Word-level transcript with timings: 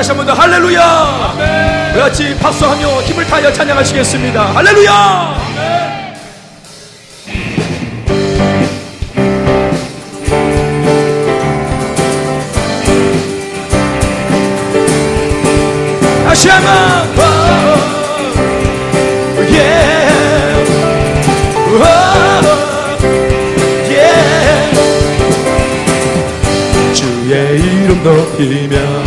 다시 0.00 0.12
한번 0.12 0.26
더 0.26 0.32
할렐루야. 0.32 1.90
우리 1.92 2.00
같이 2.00 2.34
박수하며 2.38 3.02
힘을 3.02 3.26
다하여 3.26 3.52
찬양하시겠습니다. 3.52 4.54
할렐루야. 4.54 5.36
다시 16.24 16.48
한번. 16.48 17.10
주의 26.94 27.60
이름 27.60 28.02
높이며 28.02 28.99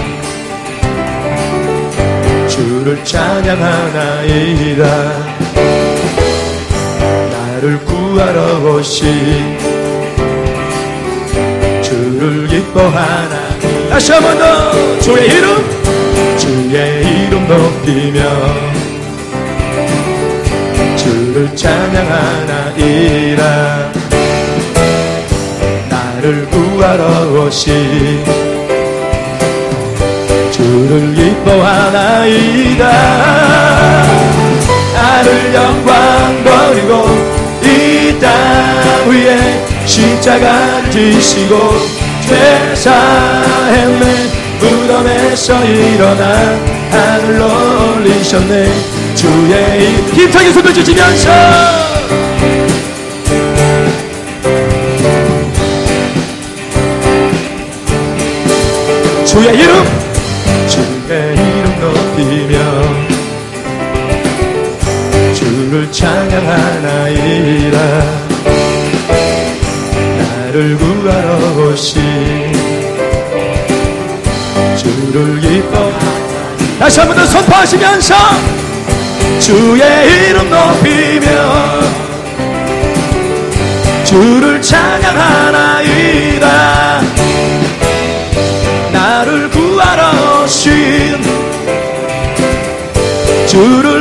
주를 2.93 3.03
찬양하나이다. 3.05 4.83
나를 7.31 7.79
구하러 7.85 8.59
오신 8.75 9.57
주를 11.81 12.47
기뻐하나. 12.47 13.41
다시 13.89 14.11
한 14.11 14.21
번 14.21 14.37
더. 14.37 14.99
주의 14.99 15.25
이름. 15.27 15.65
주의 16.37 17.25
이름 17.25 17.47
높이며 17.47 18.21
주를 20.95 21.55
찬양하나이다. 21.55 23.41
나를 25.89 26.45
구하러 26.51 27.31
오신 27.41 28.23
주를 30.51 31.17
기뻐하나이다. 31.43 32.83
나를 34.93 35.53
영광 35.53 36.43
버리고 36.43 37.05
이 37.63 38.17
땅 38.19 39.09
위에 39.09 39.65
십자가를 39.85 40.89
지시고 40.91 41.77
죄사했네 42.27 44.05
무덤에서 44.59 45.63
일어나 45.65 46.57
하늘로 46.91 47.95
올리셨네. 47.97 48.71
주의 49.15 49.97
힘차게 50.13 50.51
손을 50.53 50.73
주시면서. 50.73 51.29
주의 59.25 59.57
이름 59.57 60.02
찬양하나이다 66.33 67.77
나를 70.17 70.77
구하러 70.77 71.69
오신 71.69 72.01
주를 74.77 75.39
기뻐 75.41 75.91
다시 76.79 76.99
한 76.99 77.07
번 77.07 77.15
더 77.17 77.23
선포하시면서 77.27 78.15
주의 79.39 79.83
이름 80.29 80.49
높이며 80.49 81.27
주를 84.05 84.59
찬양하나이다. 84.61 86.47
나를 88.91 89.49
구하러 89.51 90.43
오신 90.43 91.21
주를 93.47 93.92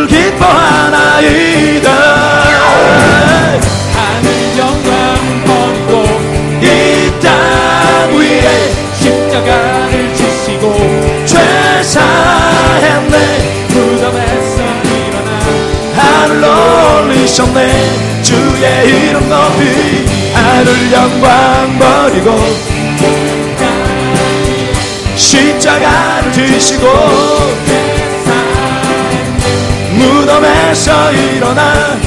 하늘 20.63 20.93
영광 20.93 21.77
버리고 21.77 22.39
십자가를 25.17 26.31
지시고 26.31 26.87
무덤에서 29.91 31.13
일어나 31.15 31.99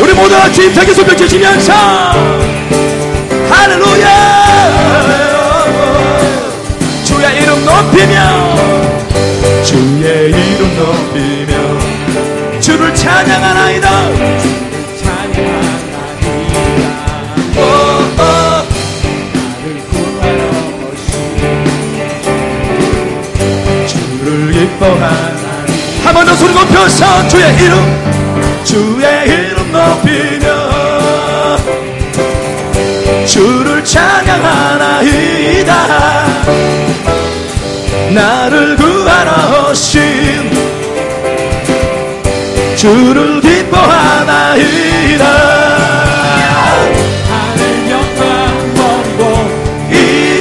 우리 0.00 0.12
모두 0.14 0.36
같이 0.36 0.72
손뼉 0.94 1.16
치시면서 1.16 2.45
주를 43.16 43.40
기뻐하나이다. 43.40 45.24
하늘 47.30 47.90
영광 47.90 48.74
버리고 48.74 49.20
이 49.90 49.94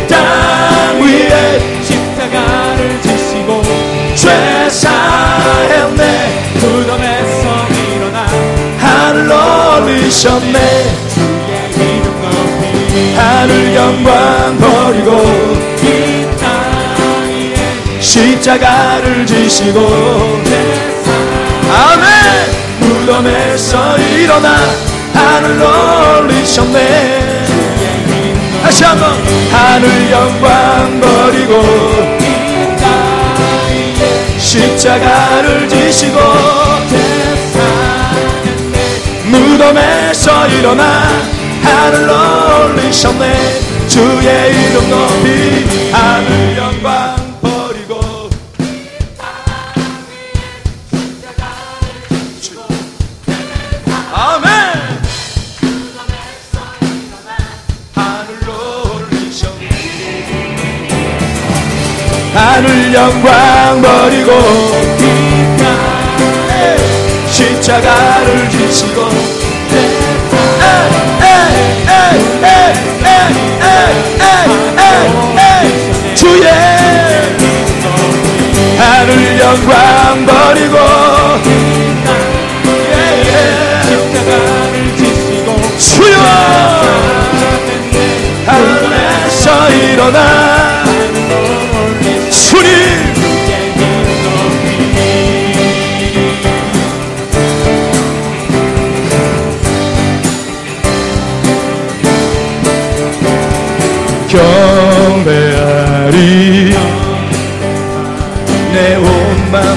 땅 0.10 1.02
위에 1.02 1.82
십자가를 1.82 3.02
지시고 3.02 3.62
죄사했네. 4.16 6.02
무덤에서 6.56 7.44
일어나 7.70 8.18
하늘로 8.78 9.32
올리셨네? 9.86 10.58
주의 11.14 11.56
이름 11.72 12.06
높이 12.22 13.16
하늘 13.16 13.74
영광 13.74 14.58
버리고 14.58 15.10
이 15.82 15.86
땅에 16.42 17.56
십자가를 18.02 19.26
지시고 19.26 19.80
아멘. 21.76 22.06
무덤에서 22.80 23.98
일어나 23.98 24.56
하늘로 25.14 26.22
올리셨네. 26.22 27.46
다시 28.64 28.84
한번. 28.86 29.12
하늘 29.52 30.12
영광 30.12 31.02
버리고 31.02 31.62
십자가를 34.38 35.68
지시고 35.68 36.18
무덤에서 39.26 40.48
일어나 40.48 40.84
하늘로 41.62 42.14
올리셨네. 42.70 43.60
주의 43.88 44.26
이름 44.54 44.90
높이 44.90 45.66
하늘 45.92 46.58
영광 46.58 46.85
하늘 62.56 62.94
영광 62.94 63.82
버리고 63.82 64.32
십자가를 67.28 68.50
지시고 68.50 69.10
주의 76.16 76.50
하늘 78.78 79.40
영광 79.42 80.26
버리고 80.26 80.78
십자가를 83.84 84.96
지시고 84.96 85.62
주여 85.78 86.16
하늘에서 88.46 89.70
일어나 89.72 90.35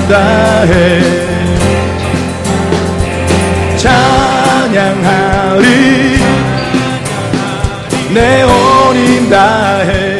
다해. 0.09 1.03
찬양하리. 3.77 5.67
내온힘 8.15 9.31
다해. 9.31 10.19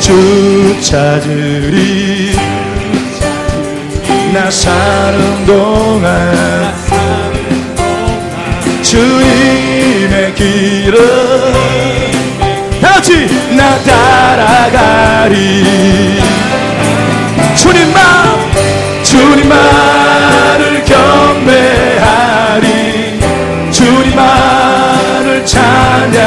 주 0.00 0.80
찾으리. 0.80 2.36
나 4.32 4.50
사는 4.50 5.44
동안 5.44 6.72
주님의 8.82 10.34
길을 10.34 11.72
다같이 12.80 13.26
나 13.56 13.78
따라가리 13.82 15.32
주님만 17.72 18.52
주님만을 19.02 20.84
경배하리. 20.84 22.68
주님만을 23.70 25.46
찬양하리. 25.46 26.22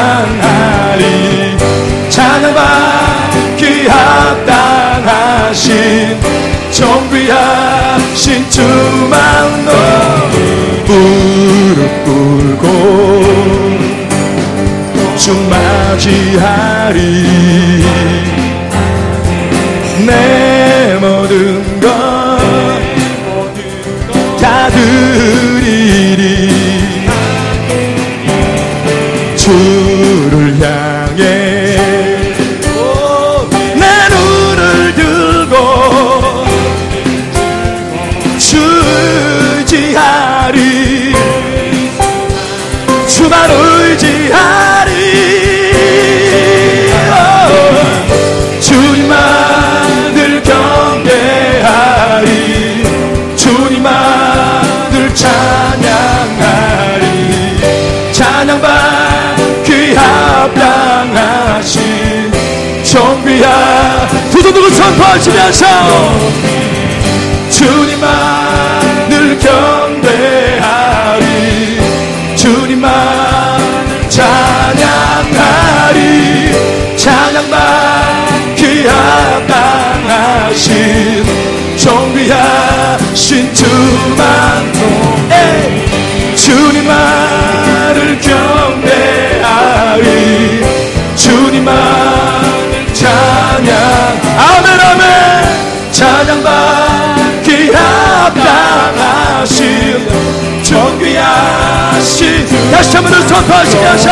찬양받기 2.09 3.87
합당하신 3.87 5.53
정비하신 6.71 8.49
주만 8.49 9.65
너 9.65 9.71
무릎 10.87 12.03
꿇고 12.05 12.65
주 15.15 15.35
맞이하리 15.49 17.34
선포하시면서 64.95 65.65
주님만을 67.49 69.37
경배하리 69.39 71.23
주님만 72.35 73.59
찬양하리 74.09 75.35
찬양받기 76.95 78.87
합당하신 80.07 80.63
정비하신 81.77 83.53
주만 83.53 84.73
에 85.31 85.35
주님만 86.35 87.54
다시 102.95 103.03
한번 103.03 103.11
더 103.11 103.27
선포하시면서 103.27 104.09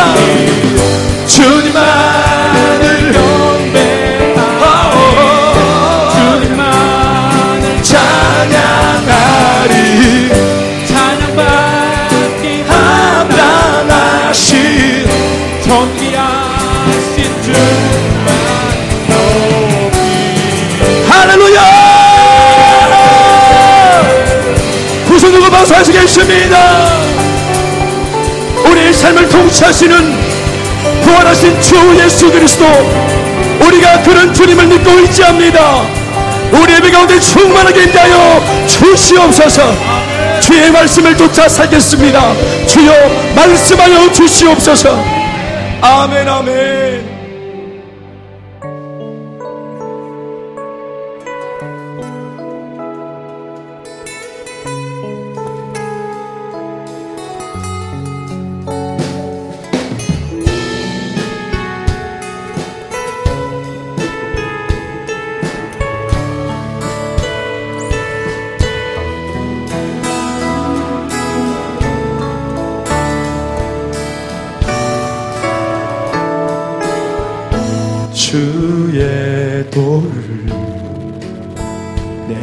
주님만을 1.26 3.12
경배하오. 3.12 4.36
주님만을 6.10 7.64
찬양하리 7.82 9.02
찬양받기 10.86 12.42
합당하신 12.68 14.36
정기하신 15.64 17.16
주만 17.42 18.26
높이 19.08 19.96
할렐루야 21.08 21.58
우리의 25.08 25.20
삶을 25.20 25.40
통치하시는 29.34 30.14
부활하신 31.02 31.60
주 31.60 31.74
예수 31.98 32.30
그리스도 32.30 32.64
우리가 33.66 34.02
그런 34.02 34.32
주님을 34.32 34.66
믿고 34.68 34.90
의지합니다. 34.92 35.82
우리 36.52 36.74
예배 36.74 36.90
가운데 36.92 37.18
충만하게 37.18 37.82
인하여 37.82 38.40
주시옵소서. 38.68 39.74
주의 40.40 40.70
말씀을 40.70 41.16
쫓아 41.16 41.48
살겠습니다. 41.48 42.34
주여 42.66 42.92
말씀하여 43.34 44.12
주시옵소서. 44.12 45.04
아멘 45.80 46.28
아멘 46.28 46.83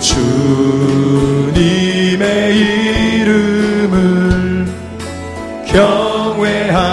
주님의 0.00 1.08
이름을 3.22 4.66
경외하리라 5.66 6.90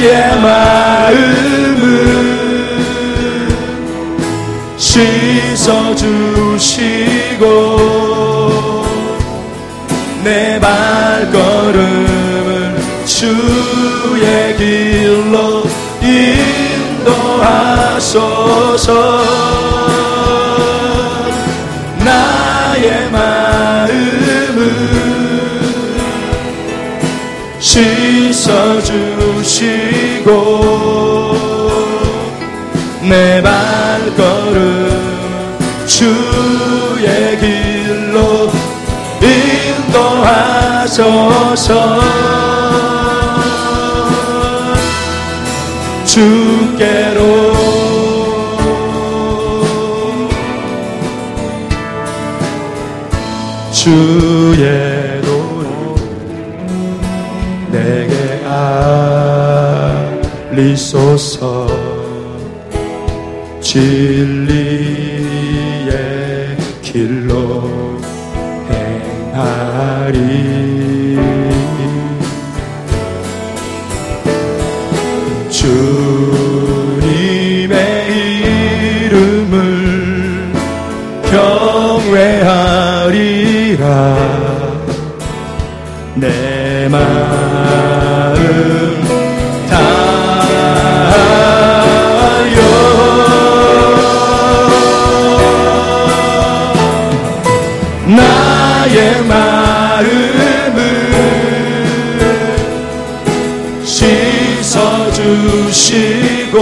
나의 0.00 0.40
마음을 0.40 1.90
씻어주시고 4.78 6.16
내 10.24 10.58
발걸음을 10.58 11.80
주의 13.04 14.56
길로 14.56 15.64
인도하소서. 17.02 18.00
씻어주시고 27.70 28.80
내 33.08 33.40
발걸음 33.40 34.90
주의 35.86 37.38
길로 37.38 38.50
인도하소서. 40.02 41.10
주께로 46.04 47.20
주의 53.70 54.99
알리소서 60.60 61.66
진리의 63.60 64.98
길로 66.82 67.98
행하리. 69.32 70.20
주님의 75.48 76.50
이름을 79.06 80.52
경외하리라. 82.20 82.68
내마 86.16 87.29
씻어주시고 104.70 106.56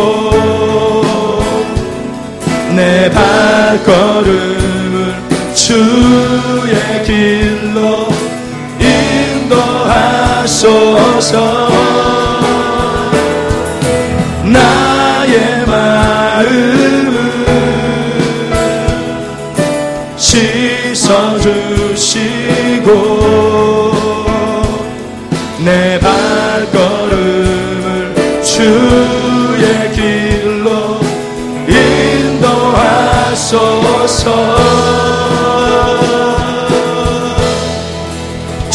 내 2.74 3.10
발걸음을 3.10 4.34
주의 5.54 7.02
길로 7.04 8.08
인도하소서 9.50 10.88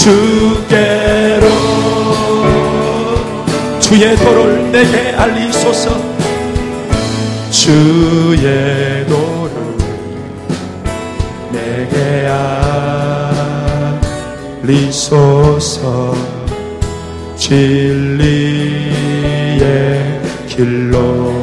주께로 0.03 1.47
주의 3.79 4.15
도를 4.17 4.69
내게 4.69 5.11
알리소서. 5.15 5.97
주의 7.49 9.05
도를 9.07 9.77
내게 11.53 12.27
알리소서. 14.61 16.13
진리의 17.37 18.91
길로 20.47 21.42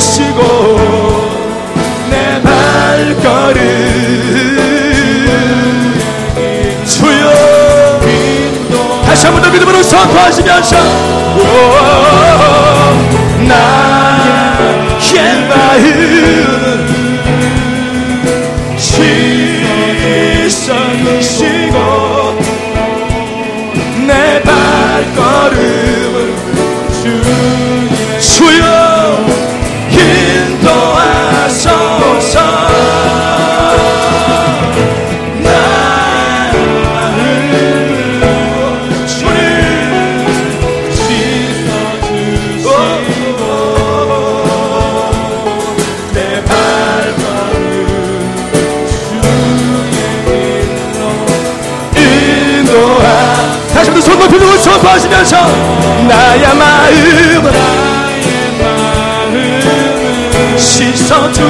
주시고 0.00 0.40
내 2.08 2.40
발걸음. 2.42 3.60
주여. 6.86 8.00
다시 9.04 9.26
한 9.26 9.34
번 9.34 9.42
더 9.42 9.50
믿음으로 9.50 9.82
선포하시면서 9.82 10.76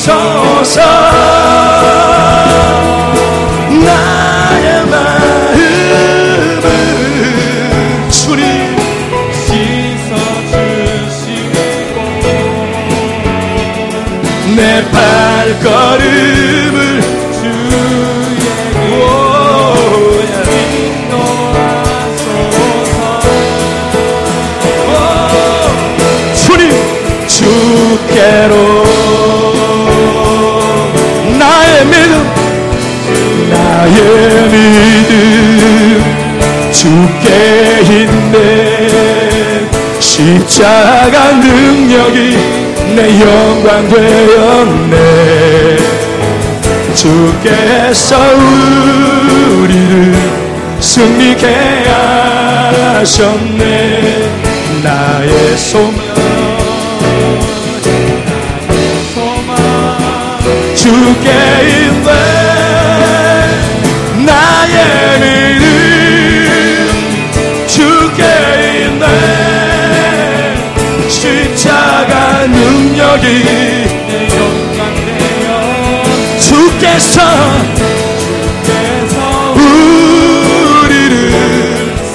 인도하소서 0.00 1.37
내 14.78 14.84
발걸음을 14.92 16.76
주의 17.32 17.58
주님 26.32 26.62
주께로 27.26 28.54
나의 31.40 31.84
믿음 31.86 32.12
나의 33.50 33.98
믿음 34.48 35.10
주께 36.70 37.80
있네 37.82 39.68
십자가 39.98 41.32
능력이 41.32 42.47
내 42.98 43.20
영광 43.20 43.88
되었네. 43.88 45.76
주께서 46.96 48.16
우리를 49.60 50.16
승리케 50.80 51.46
하셨네. 52.74 54.28
나의 54.82 55.56
소망 55.56 55.94
주께 60.74 61.30
있네 61.68 62.10
나의 64.26 65.20
믿음 65.20 65.67
능력이 73.20 73.44
내 74.06 74.28
영광 74.36 74.94
되어 74.94 76.38
주께서 76.38 77.20
우리를 80.84 81.32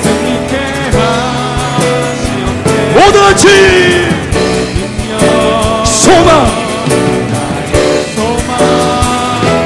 승리케 0.01 0.53
소망. 5.85 6.29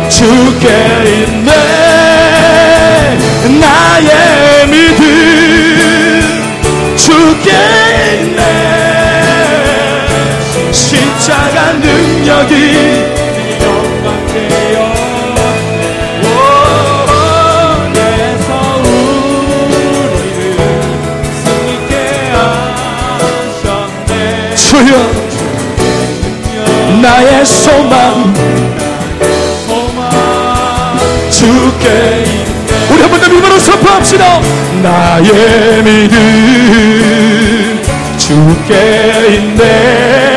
주께 0.10 1.27
영광 13.62 14.28
되어 14.28 14.78
주께서 17.84 18.48
우리를 18.84 20.48
승리케 21.34 21.92
하셨네 23.66 24.12
주여 24.56 24.92
나의 27.02 27.46
소망. 27.46 28.34
주께 31.32 31.86
우리 32.92 33.00
한 33.02 33.10
번 33.12 33.20
더 33.20 33.28
믿음으로 33.30 33.60
선포합시다. 33.60 34.42
나의 34.82 35.84
믿음 35.84 37.82
주께 38.18 38.74
있네 39.36 40.37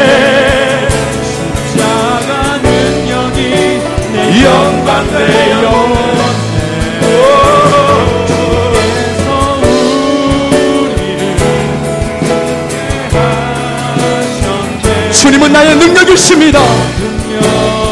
주님은 15.12 15.52
나의 15.52 15.76
능력이십니다. 15.76 16.60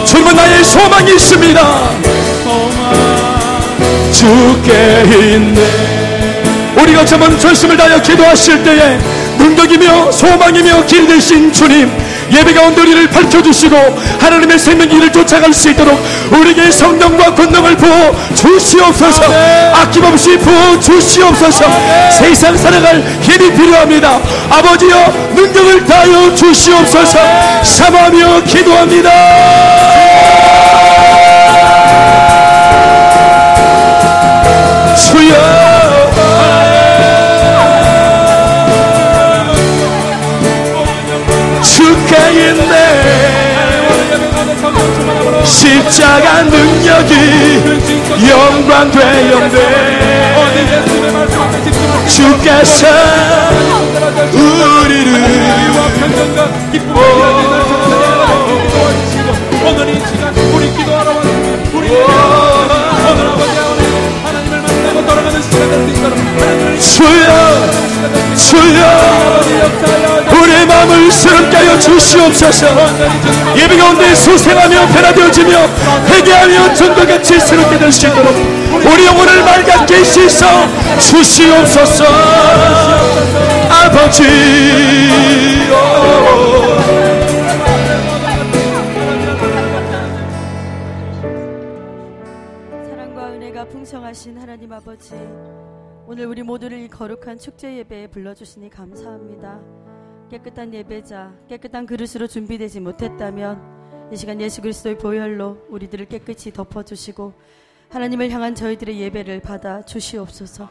주님은 0.04 0.34
나의 0.34 0.64
소망이 0.64 1.12
있습니다. 1.12 1.90
주께 4.10 5.02
있네. 5.34 6.74
우리가 6.82 7.04
저번 7.04 7.38
전심을 7.38 7.76
다하여 7.76 8.00
기도하실 8.00 8.64
때에 8.64 8.98
능력이며 9.38 10.10
소망이며 10.10 10.86
길이 10.86 11.06
되신 11.06 11.52
주님 11.52 11.92
예배 12.32 12.52
가운데 12.54 12.82
우리를 12.82 13.08
밝혀주시고 13.10 13.76
하나님의 14.20 14.58
생명 14.58 14.88
길을 14.88 15.12
쫓아갈 15.12 15.52
수 15.52 15.70
있도록 15.70 15.98
우리에게 16.30 16.70
성령과 16.70 17.34
권능을 17.34 17.76
부어 17.76 18.14
주시옵소서. 18.34 19.22
아낌없이 19.74 20.38
부어 20.38 20.78
주시옵소서. 20.78 21.64
세상 22.10 22.56
살아갈 22.56 23.02
힘이 23.20 23.52
필요합니다. 23.52 24.20
아버지여 24.50 25.32
능력을 25.34 25.84
다하여 25.86 26.34
주시옵소서. 26.34 27.18
사모하며 27.62 28.44
기도합니다. 28.44 29.10
주여 34.96 35.97
주께 42.08 42.16
있네. 42.32 42.74
십자가 45.44 46.42
능력이 46.42 47.12
영광 48.30 48.90
되었네. 48.90 49.58
주께서 52.06 52.86
우리를 54.32 55.08
오늘 59.66 59.90
이 59.90 60.00
시간 60.06 60.34
우리 60.54 60.72
기도하러 60.74 61.10
왔습니다. 61.14 61.76
우리 61.76 61.90
오늘 61.90 63.26
아버지 63.26 63.52
하나님을 64.24 64.62
만나고 64.62 64.96
돌아가는 65.06 65.42
시간 65.42 65.70
될수 65.70 65.88
있도록 65.90 66.18
하나님을 66.18 66.80
주여 66.80 67.28
주여 68.34 70.07
마음을 70.78 71.10
새롭게 71.10 71.56
하여 71.56 71.76
주시옵소서. 71.78 72.66
예배 73.56 73.76
가운데 73.76 74.14
소생하며 74.14 74.86
변화되어지며 74.86 75.50
회개하며 76.06 76.74
전도같이 76.74 77.40
새롭게 77.40 77.78
될 77.78 77.90
수 77.90 78.06
있도록 78.06 78.32
우리 78.72 79.06
영혼을 79.06 79.42
맑게 79.42 80.04
씻어 80.04 80.46
주시옵소서. 81.00 82.04
아버지 83.70 84.22
사랑과 92.88 93.28
은혜가 93.32 93.64
풍성하신 93.66 94.38
하나님 94.38 94.72
아버지 94.72 95.14
오늘 96.06 96.26
우리 96.26 96.42
모두를 96.42 96.78
이 96.78 96.88
거룩한 96.88 97.38
축제 97.38 97.76
예배에 97.78 98.08
불러주시니 98.08 98.70
감사합니다 98.70 99.58
깨끗한 100.30 100.74
예배자 100.74 101.32
깨끗한 101.48 101.86
그릇으로 101.86 102.26
준비되지 102.26 102.80
못했다면 102.80 104.10
이 104.12 104.16
시간 104.16 104.40
예수 104.40 104.60
그리스도의 104.60 104.98
보혈로 104.98 105.66
우리들을 105.68 106.06
깨끗이 106.06 106.52
덮어주시고 106.52 107.32
하나님을 107.88 108.30
향한 108.30 108.54
저희들의 108.54 109.00
예배를 109.00 109.40
받아 109.40 109.82
주시옵소서. 109.82 110.68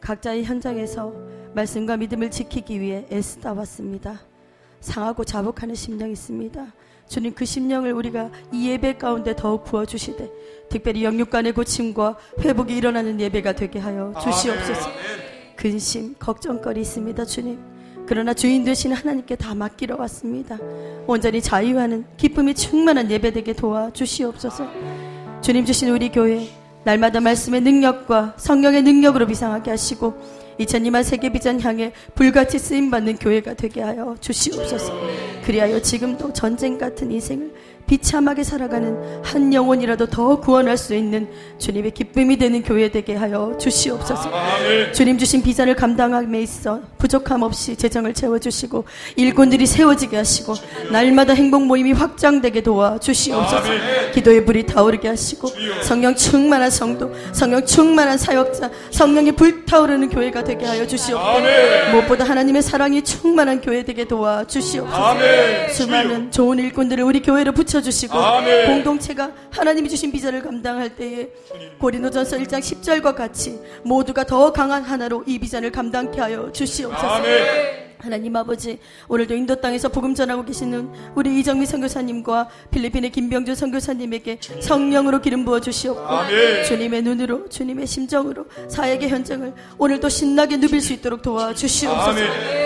각자의 0.00 0.44
현장에서 0.44 1.12
말씀과 1.54 1.96
믿음을 1.96 2.30
지키기 2.30 2.80
위해 2.80 3.06
애쓰다 3.10 3.52
왔습니다. 3.52 4.20
상하고 4.80 5.24
자복하는 5.24 5.74
심령이 5.74 6.12
있습니다. 6.12 6.66
주님 7.08 7.34
그 7.34 7.44
심령을 7.44 7.92
우리가 7.92 8.30
이 8.52 8.68
예배 8.68 8.98
가운데 8.98 9.34
더욱 9.34 9.64
부어주시되 9.64 10.30
특별히 10.68 11.04
영육간의 11.04 11.52
고침과 11.52 12.18
회복이 12.40 12.76
일어나는 12.76 13.20
예배가 13.20 13.54
되게 13.54 13.78
하여 13.78 14.12
주시옵소서. 14.22 14.90
근심, 15.56 16.14
걱정거리 16.18 16.80
있습니다, 16.80 17.24
주님. 17.24 17.77
그러나 18.08 18.32
주인 18.32 18.64
되시는 18.64 18.96
하나님께 18.96 19.36
다 19.36 19.54
맡기러 19.54 19.96
왔습니다. 19.98 20.58
온전히 21.06 21.42
자유하는 21.42 22.06
기쁨이 22.16 22.54
충만한 22.54 23.10
예배되게 23.10 23.52
도와 23.52 23.90
주시옵소서. 23.92 24.66
주님 25.42 25.66
주신 25.66 25.90
우리 25.90 26.08
교회 26.08 26.48
날마다 26.84 27.20
말씀의 27.20 27.60
능력과 27.60 28.36
성령의 28.38 28.82
능력으로 28.82 29.26
비상하게 29.26 29.72
하시고 29.72 30.14
2002만 30.58 31.04
세계 31.04 31.28
비전 31.28 31.60
향해 31.60 31.92
불같이 32.14 32.58
쓰임 32.58 32.90
받는 32.90 33.16
교회가 33.16 33.52
되게 33.52 33.82
하여 33.82 34.16
주시옵소서. 34.18 34.90
그리하여 35.44 35.82
지금도 35.82 36.32
전쟁 36.32 36.78
같은 36.78 37.12
인생을 37.12 37.52
비참하게 37.88 38.44
살아가는 38.44 38.96
한 39.24 39.52
영혼이라도 39.52 40.06
더 40.06 40.38
구원할 40.38 40.76
수 40.76 40.94
있는 40.94 41.28
주님의 41.58 41.92
기쁨이 41.92 42.36
되는 42.36 42.62
교회 42.62 42.90
되게 42.90 43.16
하여 43.16 43.56
주시옵소서. 43.58 44.30
주님 44.92 45.18
주신 45.18 45.42
비전을 45.42 45.74
감당함에 45.74 46.40
있어 46.42 46.80
부족함 46.98 47.42
없이 47.42 47.74
재정을 47.74 48.14
채워주시고 48.14 48.84
일꾼들이 49.16 49.66
세워지게 49.66 50.16
하시고 50.16 50.54
날마다 50.92 51.32
행복 51.32 51.64
모임이 51.64 51.92
확장되게 51.92 52.62
도와 52.62 52.98
주시옵소서. 52.98 53.62
기도의 54.12 54.44
불이 54.44 54.66
타오르게 54.66 55.08
하시고 55.08 55.48
성령 55.82 56.14
충만한 56.14 56.70
성도, 56.70 57.12
성령 57.32 57.64
충만한 57.64 58.18
사역자, 58.18 58.70
성령이 58.90 59.32
불타오르는 59.32 60.10
교회가 60.10 60.44
되게 60.44 60.66
하여 60.66 60.86
주시옵소서. 60.86 61.40
무엇보다 61.92 62.24
하나님의 62.24 62.62
사랑이 62.62 63.02
충만한 63.02 63.60
교회 63.60 63.82
되게 63.84 64.06
도와 64.06 64.44
주시옵소서. 64.44 65.16
수많은 65.72 66.30
좋은 66.30 66.58
일꾼들을 66.58 67.02
우리 67.02 67.22
교회로 67.22 67.52
붙여 67.52 67.77
주시고 67.82 68.14
공동체가 68.66 69.30
하나님이 69.50 69.88
주신 69.88 70.10
비전을 70.12 70.42
감당할 70.42 70.94
때에 70.96 71.28
고린도전서 71.78 72.36
1장 72.38 72.58
10절과 72.60 73.14
같이 73.14 73.58
모두가 73.82 74.24
더 74.24 74.52
강한 74.52 74.82
하나로 74.82 75.24
이 75.26 75.38
비전을 75.38 75.70
감당케 75.72 76.20
하여 76.20 76.50
주시옵소서. 76.52 77.87
하나님 78.00 78.36
아버지 78.36 78.78
오늘도 79.08 79.34
인도 79.34 79.54
땅에서 79.60 79.88
복음 79.88 80.14
전하고 80.14 80.44
계시는 80.44 80.90
우리 81.14 81.38
이정미 81.38 81.66
선교사님과 81.66 82.48
필리핀의 82.70 83.10
김병준 83.10 83.54
선교사님에게 83.54 84.38
성령으로 84.60 85.20
기름 85.20 85.44
부어 85.44 85.60
주시옵고 85.60 86.02
주님의 86.66 87.02
눈으로 87.02 87.48
주님의 87.48 87.86
심정으로 87.86 88.46
사역의 88.68 89.08
현장을 89.08 89.52
오늘도 89.78 90.08
신나게 90.08 90.56
누빌 90.58 90.80
수 90.80 90.92
있도록 90.92 91.22
도와 91.22 91.54
주시옵소서. 91.54 92.18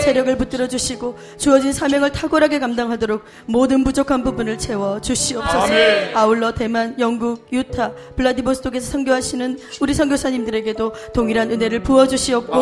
체력을 0.02 0.36
붙들어 0.36 0.68
주시고 0.68 1.16
주어진 1.38 1.72
사명을 1.72 2.12
탁월하게 2.12 2.58
감당하도록 2.58 3.24
모든 3.46 3.84
부족한 3.84 4.22
부분을 4.24 4.58
채워 4.58 5.00
주시옵소서. 5.00 5.72
아울러 6.14 6.52
대만, 6.52 6.98
영국, 6.98 7.46
유타, 7.52 7.92
블라디보스톡에서 8.16 8.90
선교하시는 8.90 9.58
우리 9.80 9.94
선교사님들에게도 9.94 10.92
동일한 11.14 11.50
은혜를 11.50 11.82
부어 11.82 12.06
주시옵고 12.06 12.52